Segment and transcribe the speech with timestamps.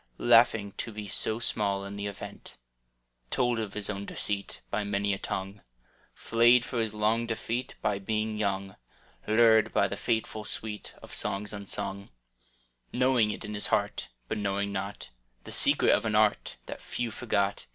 [0.17, 2.57] Laughing to be so small Li the event.
[3.29, 5.61] (107 J Told of his own deceit By many a tongue,
[6.15, 8.77] Flayed for his long defeat By being young,
[9.27, 12.09] Lured by the fateful sweet Of songs unsung—
[12.91, 15.11] Knowing it in his heart, But knowing not
[15.43, 17.67] The secret of an art That few forgot.